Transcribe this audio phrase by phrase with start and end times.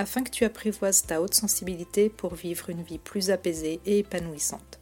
[0.00, 4.80] afin que tu apprivoises ta haute sensibilité pour vivre une vie plus apaisée et épanouissante.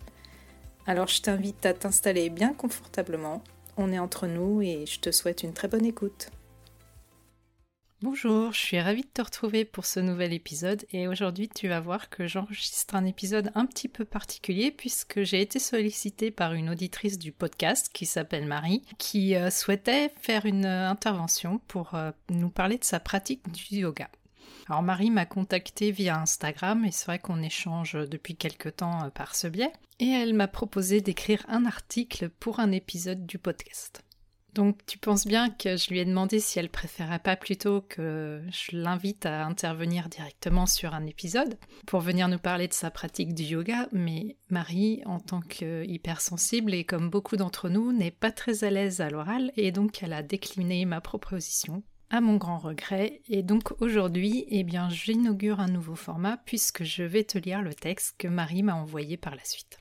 [0.87, 3.43] Alors je t'invite à t'installer bien confortablement,
[3.77, 6.31] on est entre nous et je te souhaite une très bonne écoute.
[8.01, 11.81] Bonjour, je suis ravie de te retrouver pour ce nouvel épisode et aujourd'hui tu vas
[11.81, 16.71] voir que j'enregistre un épisode un petit peu particulier puisque j'ai été sollicitée par une
[16.71, 22.13] auditrice du podcast qui s'appelle Marie qui euh, souhaitait faire une euh, intervention pour euh,
[22.31, 24.09] nous parler de sa pratique du yoga.
[24.69, 29.09] Alors Marie m'a contactée via Instagram et c'est vrai qu'on échange depuis quelque temps euh,
[29.09, 29.73] par ce biais.
[29.99, 34.05] Et elle m'a proposé d'écrire un article pour un épisode du podcast.
[34.55, 38.43] Donc tu penses bien que je lui ai demandé si elle préférait pas plutôt que
[38.51, 43.35] je l'invite à intervenir directement sur un épisode pour venir nous parler de sa pratique
[43.35, 48.33] du yoga, mais Marie, en tant que hypersensible et comme beaucoup d'entre nous, n'est pas
[48.33, 52.59] très à l'aise à l'oral et donc elle a décliné ma proposition à mon grand
[52.59, 53.21] regret.
[53.29, 57.75] Et donc aujourd'hui, eh bien, j'inaugure un nouveau format puisque je vais te lire le
[57.75, 59.79] texte que Marie m'a envoyé par la suite.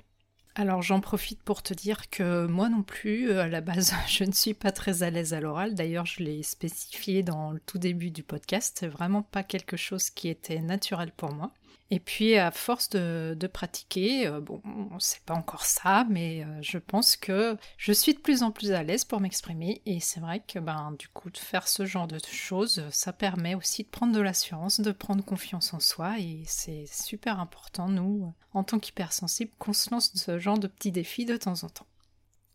[0.59, 4.23] Alors j'en profite pour te dire que moi non plus, euh, à la base, je
[4.23, 5.75] ne suis pas très à l'aise à l'oral.
[5.75, 8.77] D'ailleurs, je l'ai spécifié dans le tout début du podcast.
[8.79, 11.51] C'est vraiment pas quelque chose qui était naturel pour moi.
[11.89, 14.61] Et puis à force de, pratiquer, euh, bon,
[14.99, 18.71] c'est pas encore ça, mais euh, je pense que je suis de plus en plus
[18.71, 19.81] à l'aise pour m'exprimer.
[19.85, 23.55] Et c'est vrai que ben du coup de faire ce genre de choses, ça permet
[23.55, 28.33] aussi de prendre de l'assurance, de prendre confiance en soi, et c'est super important nous,
[28.53, 31.87] en tant qu'hypersensibles, qu'on se lance ce genre de petits défis de temps en temps.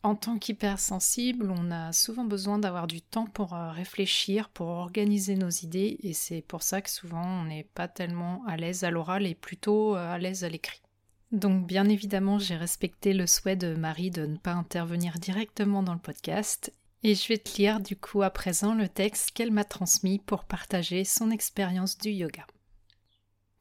[0.04, 5.36] En tant qu'hypersensible, on a souvent besoin d'avoir du temps pour euh, réfléchir, pour organiser
[5.36, 8.90] nos idées, et c'est pour ça que souvent on n'est pas tellement à l'aise à
[8.90, 10.82] l'oral et plutôt euh, à l'aise à l'écrit.
[11.30, 15.94] Donc bien évidemment, j'ai respecté le souhait de Marie de ne pas intervenir directement dans
[15.94, 16.72] le podcast,
[17.04, 20.44] et je vais te lire du coup à présent le texte qu'elle m'a transmis pour
[20.44, 22.44] partager son expérience du yoga.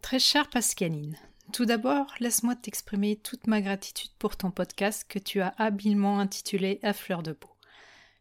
[0.02, 1.18] Très chère Pascaline,
[1.51, 6.79] tout d'abord, laisse-moi t'exprimer toute ma gratitude pour ton podcast que tu as habilement intitulé
[6.81, 7.50] À fleur de peau.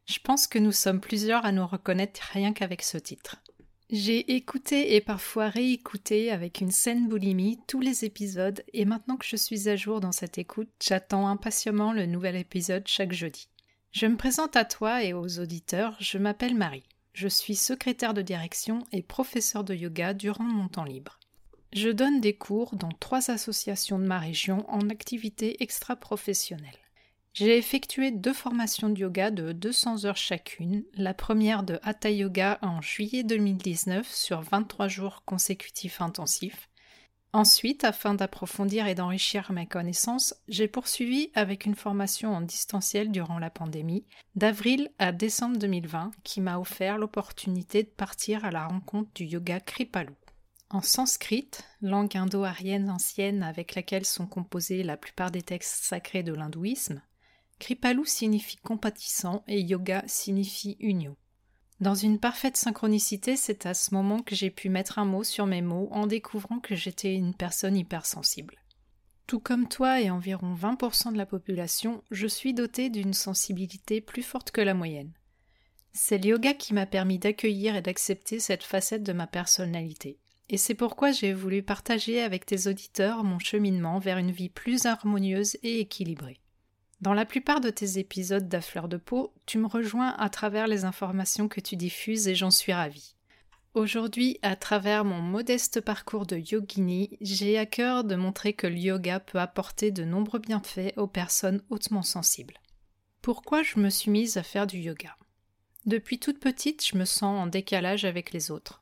[0.06, 3.36] Je pense que nous sommes plusieurs à nous reconnaître rien qu'avec ce titre.
[3.88, 9.26] J'ai écouté et parfois réécouté avec une saine boulimie tous les épisodes et maintenant que
[9.26, 13.48] je suis à jour dans cette écoute, j'attends impatiemment le nouvel épisode chaque jeudi.
[13.92, 16.88] Je me présente à toi et aux auditeurs, je m'appelle Marie.
[17.12, 21.19] Je suis secrétaire de direction et professeur de yoga durant mon temps libre.
[21.72, 26.74] Je donne des cours dans trois associations de ma région en activité extra-professionnelle.
[27.32, 32.58] J'ai effectué deux formations de yoga de 200 heures chacune, la première de Hatha Yoga
[32.62, 36.68] en juillet 2019 sur 23 jours consécutifs intensifs.
[37.32, 43.38] Ensuite, afin d'approfondir et d'enrichir mes connaissances, j'ai poursuivi avec une formation en distanciel durant
[43.38, 44.04] la pandémie,
[44.34, 49.60] d'avril à décembre 2020, qui m'a offert l'opportunité de partir à la rencontre du yoga
[49.60, 50.14] Kripalu.
[50.72, 51.50] En sanskrit,
[51.82, 57.02] langue indo-arienne ancienne avec laquelle sont composés la plupart des textes sacrés de l'hindouisme,
[57.58, 61.16] Kripalu signifie compatissant et yoga signifie union.
[61.80, 65.46] Dans une parfaite synchronicité, c'est à ce moment que j'ai pu mettre un mot sur
[65.46, 68.56] mes mots en découvrant que j'étais une personne hypersensible.
[69.26, 74.22] Tout comme toi et environ 20% de la population, je suis dotée d'une sensibilité plus
[74.22, 75.12] forte que la moyenne.
[75.92, 80.20] C'est le yoga qui m'a permis d'accueillir et d'accepter cette facette de ma personnalité
[80.52, 84.84] et c'est pourquoi j'ai voulu partager avec tes auditeurs mon cheminement vers une vie plus
[84.84, 86.40] harmonieuse et équilibrée.
[87.00, 90.66] Dans la plupart de tes épisodes d'À fleur de peau, tu me rejoins à travers
[90.66, 93.14] les informations que tu diffuses et j'en suis ravie.
[93.74, 98.76] Aujourd'hui, à travers mon modeste parcours de yogini, j'ai à cœur de montrer que le
[98.76, 102.58] yoga peut apporter de nombreux bienfaits aux personnes hautement sensibles.
[103.22, 105.16] Pourquoi je me suis mise à faire du yoga?
[105.86, 108.79] Depuis toute petite, je me sens en décalage avec les autres.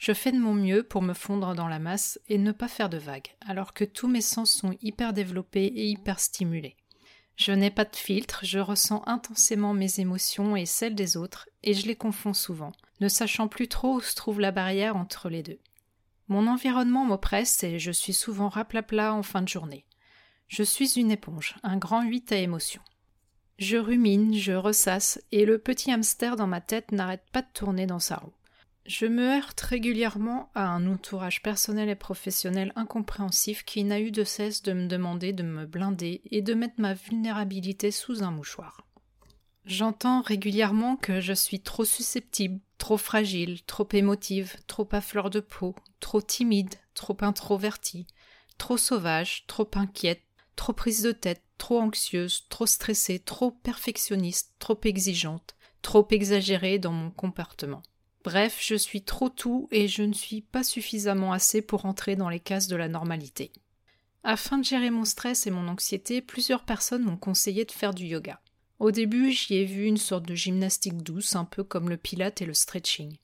[0.00, 2.88] Je fais de mon mieux pour me fondre dans la masse et ne pas faire
[2.88, 6.74] de vagues, alors que tous mes sens sont hyper développés et hyper stimulés.
[7.36, 11.74] Je n'ai pas de filtre, je ressens intensément mes émotions et celles des autres, et
[11.74, 15.42] je les confonds souvent, ne sachant plus trop où se trouve la barrière entre les
[15.42, 15.58] deux.
[16.28, 19.84] Mon environnement m'oppresse et je suis souvent raplapla en fin de journée.
[20.48, 22.82] Je suis une éponge, un grand huit à émotions.
[23.58, 27.84] Je rumine, je ressasse, et le petit hamster dans ma tête n'arrête pas de tourner
[27.84, 28.32] dans sa roue.
[28.86, 34.24] Je me heurte régulièrement à un entourage personnel et professionnel incompréhensif qui n'a eu de
[34.24, 38.86] cesse de me demander de me blinder et de mettre ma vulnérabilité sous un mouchoir.
[39.66, 45.40] J'entends régulièrement que je suis trop susceptible, trop fragile, trop émotive, trop à fleur de
[45.40, 48.06] peau, trop timide, trop introvertie,
[48.56, 50.22] trop sauvage, trop inquiète,
[50.56, 56.92] trop prise de tête, trop anxieuse, trop stressée, trop perfectionniste, trop exigeante, trop exagérée dans
[56.92, 57.82] mon comportement.
[58.22, 62.28] Bref, je suis trop tout et je ne suis pas suffisamment assez pour entrer dans
[62.28, 63.50] les cases de la normalité.
[64.22, 68.04] Afin de gérer mon stress et mon anxiété, plusieurs personnes m'ont conseillé de faire du
[68.04, 68.40] yoga.
[68.78, 72.42] Au début, j'y ai vu une sorte de gymnastique douce, un peu comme le pilate
[72.42, 73.16] et le stretching.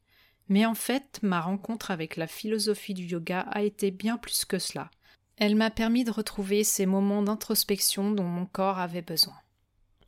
[0.49, 4.59] Mais en fait, ma rencontre avec la philosophie du yoga a été bien plus que
[4.59, 4.91] cela.
[5.37, 9.37] Elle m'a permis de retrouver ces moments d'introspection dont mon corps avait besoin.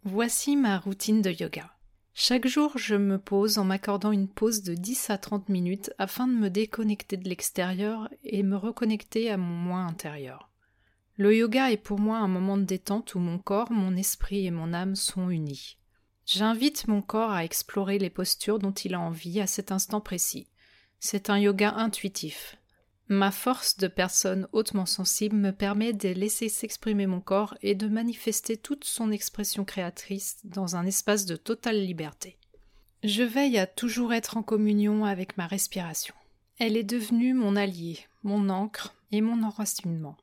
[0.04, 1.70] Voici ma routine de yoga.
[2.20, 6.26] Chaque jour, je me pose en m'accordant une pause de 10 à 30 minutes afin
[6.26, 10.50] de me déconnecter de l'extérieur et me reconnecter à mon moi intérieur.
[11.16, 14.50] Le yoga est pour moi un moment de détente où mon corps, mon esprit et
[14.50, 15.78] mon âme sont unis.
[16.26, 20.48] J'invite mon corps à explorer les postures dont il a envie à cet instant précis.
[20.98, 22.56] C'est un yoga intuitif.
[23.10, 27.88] Ma force de personne hautement sensible me permet de laisser s'exprimer mon corps et de
[27.88, 32.36] manifester toute son expression créatrice dans un espace de totale liberté.
[33.02, 36.14] Je veille à toujours être en communion avec ma respiration.
[36.58, 40.18] Elle est devenue mon allié, mon encre et mon enracinement.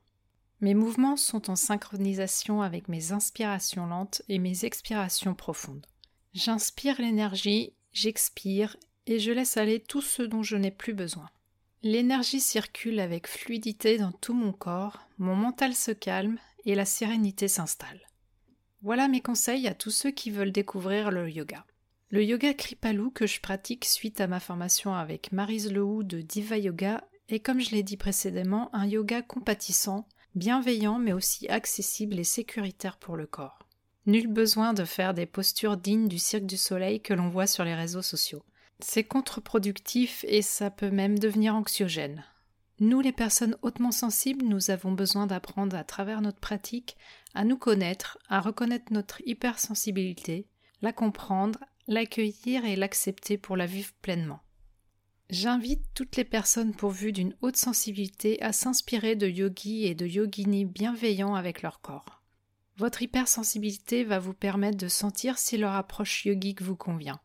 [0.60, 5.86] Mes mouvements sont en synchronisation avec mes inspirations lentes et mes expirations profondes.
[6.34, 11.28] J'inspire l'énergie, j'expire et je laisse aller tout ce dont je n'ai plus besoin.
[11.82, 17.48] L'énergie circule avec fluidité dans tout mon corps, mon mental se calme et la sérénité
[17.48, 18.00] s'installe.
[18.82, 21.64] Voilà mes conseils à tous ceux qui veulent découvrir le yoga.
[22.10, 26.56] Le yoga Kripalu que je pratique suite à ma formation avec Marise Lehou de Diva
[26.56, 32.24] Yoga est, comme je l'ai dit précédemment, un yoga compatissant, bienveillant mais aussi accessible et
[32.24, 33.58] sécuritaire pour le corps.
[34.06, 37.64] Nul besoin de faire des postures dignes du cirque du soleil que l'on voit sur
[37.64, 38.44] les réseaux sociaux.
[38.78, 42.24] C'est contre-productif et ça peut même devenir anxiogène.
[42.78, 46.96] Nous, les personnes hautement sensibles, nous avons besoin d'apprendre à travers notre pratique
[47.34, 50.46] à nous connaître, à reconnaître notre hypersensibilité,
[50.82, 54.40] la comprendre, l'accueillir et l'accepter pour la vivre pleinement.
[55.30, 60.66] J'invite toutes les personnes pourvues d'une haute sensibilité à s'inspirer de yogis et de yoginis
[60.66, 62.22] bienveillants avec leur corps.
[62.76, 67.20] Votre hypersensibilité va vous permettre de sentir si leur approche yogique vous convient.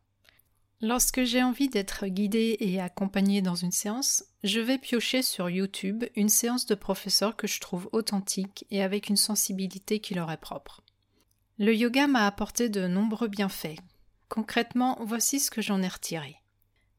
[0.84, 6.02] Lorsque j'ai envie d'être guidée et accompagnée dans une séance, je vais piocher sur YouTube
[6.16, 10.40] une séance de professeur que je trouve authentique et avec une sensibilité qui leur est
[10.40, 10.82] propre.
[11.56, 13.78] Le yoga m'a apporté de nombreux bienfaits.
[14.28, 16.34] Concrètement, voici ce que j'en ai retiré.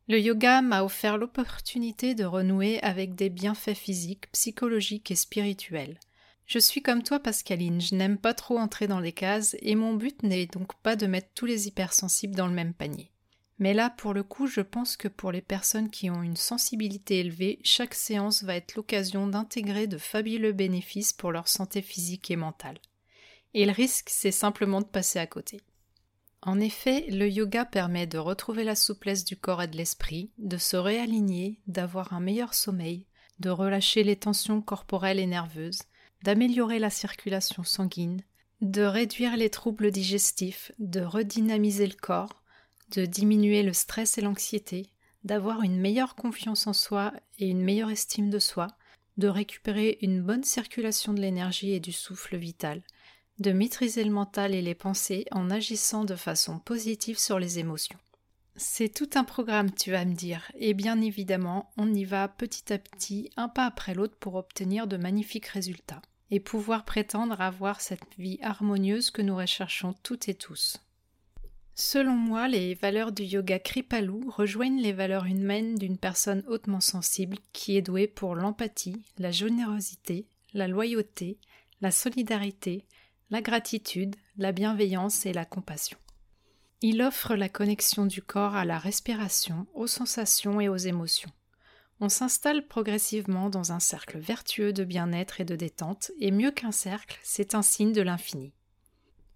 [0.07, 5.99] Le yoga m'a offert l'opportunité de renouer avec des bienfaits physiques, psychologiques et spirituels.
[6.45, 9.93] Je suis comme toi, Pascaline, je n'aime pas trop entrer dans les cases et mon
[9.93, 13.12] but n'est donc pas de mettre tous les hypersensibles dans le même panier.
[13.59, 17.19] Mais là, pour le coup, je pense que pour les personnes qui ont une sensibilité
[17.19, 22.35] élevée, chaque séance va être l'occasion d'intégrer de fabuleux bénéfices pour leur santé physique et
[22.35, 22.79] mentale.
[23.53, 25.61] Et le risque, c'est simplement de passer à côté.
[26.41, 30.57] En effet, le yoga permet de retrouver la souplesse du corps et de l'esprit, de
[30.57, 33.05] se réaligner, d'avoir un meilleur sommeil,
[33.39, 35.83] de relâcher les tensions corporelles et nerveuses,
[36.23, 38.21] d'améliorer la circulation sanguine,
[38.61, 42.42] de réduire les troubles digestifs, de redynamiser le corps,
[42.93, 44.87] de diminuer le stress et l'anxiété,
[45.23, 48.67] d'avoir une meilleure confiance en soi et une meilleure estime de soi,
[49.17, 52.81] de récupérer une bonne circulation de l'énergie et du souffle vital,
[53.39, 57.97] de maîtriser le mental et les pensées en agissant de façon positive sur les émotions.
[58.55, 62.71] C'est tout un programme, tu vas me dire, et bien évidemment, on y va petit
[62.71, 67.81] à petit, un pas après l'autre pour obtenir de magnifiques résultats, et pouvoir prétendre avoir
[67.81, 70.77] cette vie harmonieuse que nous recherchons toutes et tous.
[71.75, 77.37] Selon moi, les valeurs du yoga Kripalu rejoignent les valeurs humaines d'une personne hautement sensible
[77.51, 81.39] qui est douée pour l'empathie, la générosité, la loyauté,
[81.81, 82.85] la solidarité,
[83.31, 85.97] la gratitude, la bienveillance et la compassion.
[86.81, 91.31] Il offre la connexion du corps à la respiration, aux sensations et aux émotions.
[91.99, 96.71] On s'installe progressivement dans un cercle vertueux de bien-être et de détente, et mieux qu'un
[96.71, 98.51] cercle, c'est un signe de l'infini.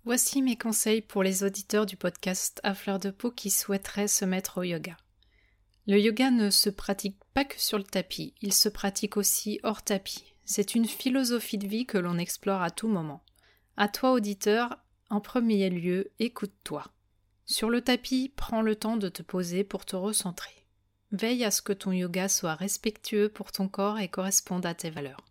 [0.07, 4.23] Voici mes conseils pour les auditeurs du podcast à fleur de peau qui souhaiteraient se
[4.23, 4.95] mettre au yoga.
[5.85, 9.81] Le yoga ne se pratique pas que sur le tapis, il se pratique aussi hors
[9.81, 10.33] tapis.
[10.45, 13.21] C'est une philosophie de vie que l'on explore à tout moment.
[13.75, 14.77] À toi, auditeur,
[15.09, 16.85] en premier lieu, écoute-toi.
[17.45, 20.65] Sur le tapis, prends le temps de te poser pour te recentrer.
[21.11, 24.89] Veille à ce que ton yoga soit respectueux pour ton corps et corresponde à tes
[24.89, 25.25] valeurs.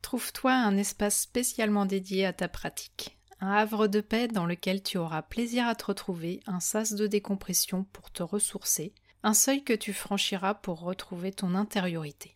[0.00, 4.98] Trouve-toi un espace spécialement dédié à ta pratique, un havre de paix dans lequel tu
[4.98, 9.72] auras plaisir à te retrouver, un sas de décompression pour te ressourcer, un seuil que
[9.72, 12.32] tu franchiras pour retrouver ton intériorité.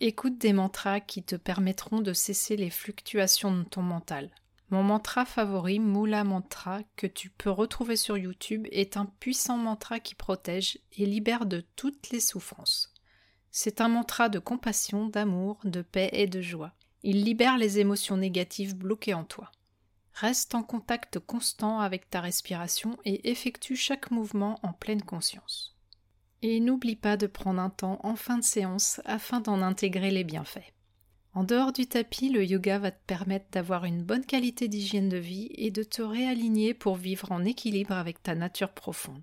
[0.00, 4.30] Écoute des mantras qui te permettront de cesser les fluctuations de ton mental.
[4.70, 10.00] Mon mantra favori, Mula Mantra, que tu peux retrouver sur YouTube, est un puissant mantra
[10.00, 12.94] qui protège et libère de toutes les souffrances.
[13.50, 16.72] C'est un mantra de compassion, d'amour, de paix et de joie.
[17.02, 19.50] Il libère les émotions négatives bloquées en toi.
[20.20, 25.74] Reste en contact constant avec ta respiration et effectue chaque mouvement en pleine conscience.
[26.42, 30.24] Et n'oublie pas de prendre un temps en fin de séance afin d'en intégrer les
[30.24, 30.74] bienfaits.
[31.32, 35.16] En dehors du tapis, le yoga va te permettre d'avoir une bonne qualité d'hygiène de
[35.16, 39.22] vie et de te réaligner pour vivre en équilibre avec ta nature profonde.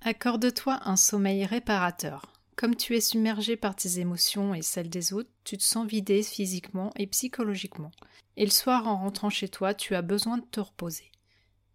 [0.00, 2.35] Accorde-toi un sommeil réparateur.
[2.56, 6.22] Comme tu es submergé par tes émotions et celles des autres, tu te sens vidé
[6.22, 7.92] physiquement et psychologiquement.
[8.38, 11.12] Et le soir, en rentrant chez toi, tu as besoin de te reposer.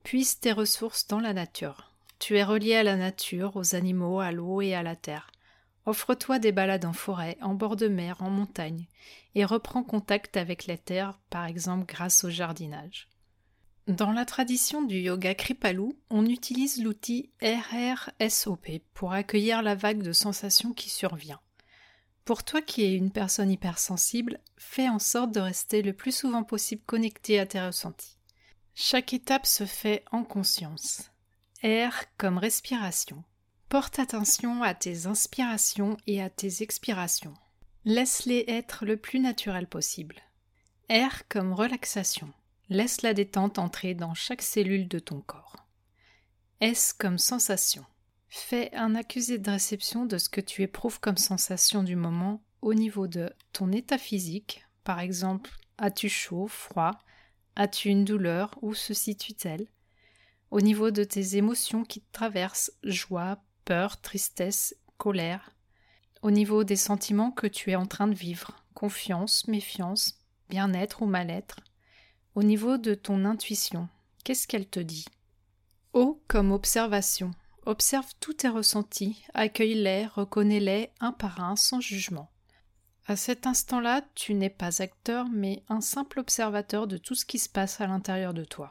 [0.04, 1.94] Puise tes ressources dans la nature.
[2.18, 5.32] Tu es relié à la nature, aux animaux, à l'eau et à la terre.
[5.86, 8.88] Offre-toi des balades en forêt, en bord de mer, en montagne,
[9.36, 13.08] et reprends contact avec la terre, par exemple grâce au jardinage.
[13.88, 20.14] Dans la tradition du yoga Kripalu, on utilise l'outil RRSOP pour accueillir la vague de
[20.14, 21.40] sensations qui survient.
[22.24, 26.44] Pour toi qui es une personne hypersensible, fais en sorte de rester le plus souvent
[26.44, 28.18] possible connecté à tes ressentis.
[28.76, 31.12] Chaque étape se fait en conscience.
[31.64, 33.24] R comme respiration.
[33.68, 37.34] Porte attention à tes inspirations et à tes expirations.
[37.86, 40.22] Laisse-les être le plus naturel possible.
[40.90, 42.32] R comme relaxation.
[42.72, 45.68] Laisse la détente entrer dans chaque cellule de ton corps.
[46.62, 47.84] S comme sensation?
[48.30, 52.74] Fais un accusé de réception de ce que tu éprouves comme sensation du moment au
[52.74, 56.98] niveau de ton état physique, par exemple, as-tu chaud, froid,
[57.58, 59.68] as-tu une douleur, où se situe-t-elle?
[60.50, 65.58] Au niveau de tes émotions qui te traversent, joie, peur, tristesse, colère,
[66.22, 71.06] au niveau des sentiments que tu es en train de vivre, confiance, méfiance, bien-être ou
[71.06, 71.60] mal-être,
[72.36, 73.90] au niveau de ton intuition,
[74.24, 75.06] qu'est-ce qu'elle te dit?
[75.94, 77.32] O comme observation.
[77.66, 82.32] Observe tous tes ressentis, accueille-les, reconnais-les un par un sans jugement.
[83.06, 87.40] À cet instant-là, tu n'es pas acteur, mais un simple observateur de tout ce qui
[87.40, 88.70] se passe à l'intérieur de toi.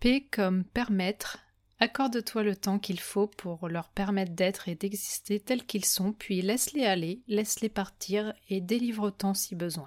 [0.00, 1.38] P comme permettre,
[1.82, 6.42] Accorde-toi le temps qu'il faut pour leur permettre d'être et d'exister tels qu'ils sont, puis
[6.42, 9.86] laisse-les aller, laisse-les partir et délivre-t'en si besoin.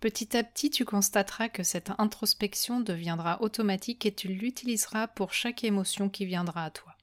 [0.00, 5.62] Petit à petit, tu constateras que cette introspection deviendra automatique et tu l'utiliseras pour chaque
[5.62, 6.96] émotion qui viendra à toi.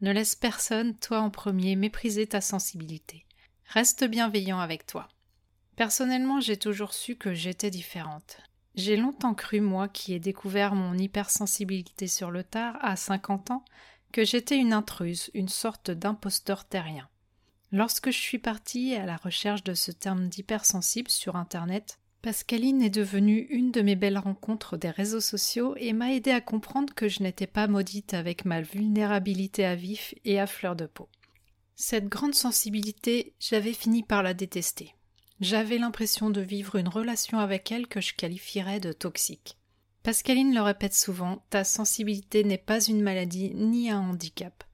[0.00, 3.26] Ne laisse personne, toi en premier, mépriser ta sensibilité.
[3.66, 5.08] Reste bienveillant avec toi.
[5.74, 8.38] Personnellement, j'ai toujours su que j'étais différente.
[8.76, 13.64] J'ai longtemps cru, moi qui ai découvert mon hypersensibilité sur le tard à 50 ans,
[14.12, 17.08] que j'étais une intruse, une sorte d'imposteur terrien.
[17.72, 22.90] Lorsque je suis partie à la recherche de ce terme d'hypersensible sur Internet, Pascaline est
[22.90, 27.06] devenue une de mes belles rencontres des réseaux sociaux et m'a aidé à comprendre que
[27.06, 31.08] je n'étais pas maudite avec ma vulnérabilité à vif et à fleur de peau.
[31.76, 34.92] Cette grande sensibilité, j'avais fini par la détester.
[35.40, 39.56] J'avais l'impression de vivre une relation avec elle que je qualifierais de toxique.
[40.02, 44.64] Pascaline le répète souvent, ta sensibilité n'est pas une maladie ni un handicap.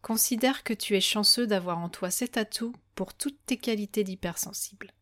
[0.00, 4.92] Considère que tu es chanceux d'avoir en toi cet atout pour toutes tes qualités d'hypersensible.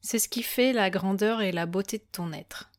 [0.00, 2.70] C'est ce qui fait la grandeur et la beauté de ton être.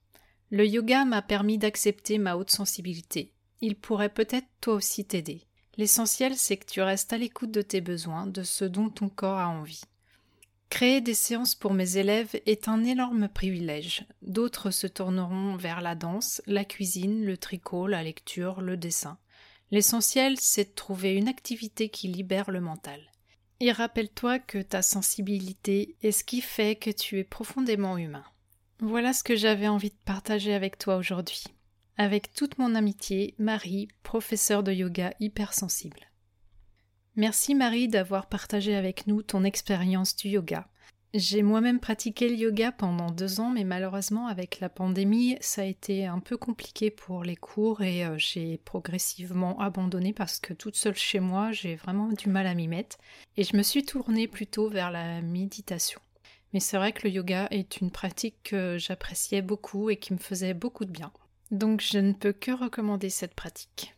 [0.49, 3.33] Le yoga m'a permis d'accepter ma haute sensibilité.
[3.61, 5.45] Il pourrait peut-être toi aussi t'aider.
[5.77, 9.37] L'essentiel, c'est que tu restes à l'écoute de tes besoins, de ce dont ton corps
[9.39, 9.81] a envie.
[10.69, 14.05] Créer des séances pour mes élèves est un énorme privilège.
[14.21, 19.17] D'autres se tourneront vers la danse, la cuisine, le tricot, la lecture, le dessin.
[19.69, 23.10] L'essentiel, c'est de trouver une activité qui libère le mental.
[23.63, 28.23] Et rappelle-toi que ta sensibilité est ce qui fait que tu es profondément humain.
[28.79, 31.43] Voilà ce que j'avais envie de partager avec toi aujourd'hui.
[31.95, 36.09] Avec toute mon amitié, Marie, professeure de yoga hypersensible.
[37.15, 40.67] Merci Marie d'avoir partagé avec nous ton expérience du yoga.
[41.13, 45.65] J'ai moi-même pratiqué le yoga pendant deux ans, mais malheureusement avec la pandémie, ça a
[45.65, 50.77] été un peu compliqué pour les cours et euh, j'ai progressivement abandonné parce que toute
[50.77, 52.97] seule chez moi, j'ai vraiment du mal à m'y mettre
[53.35, 55.99] et je me suis tournée plutôt vers la méditation.
[56.53, 60.17] Mais c'est vrai que le yoga est une pratique que j'appréciais beaucoup et qui me
[60.17, 61.11] faisait beaucoup de bien.
[61.51, 63.93] Donc je ne peux que recommander cette pratique.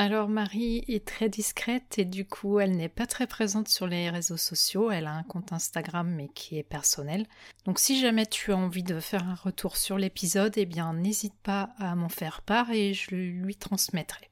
[0.00, 4.08] Alors Marie est très discrète et du coup elle n'est pas très présente sur les
[4.08, 4.90] réseaux sociaux.
[4.90, 7.26] Elle a un compte Instagram mais qui est personnel.
[7.66, 11.38] Donc si jamais tu as envie de faire un retour sur l'épisode, eh bien n'hésite
[11.42, 14.30] pas à m'en faire part et je lui transmettrai.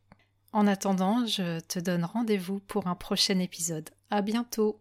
[0.54, 3.90] En attendant, je te donne rendez-vous pour un prochain épisode.
[4.08, 4.80] À bientôt!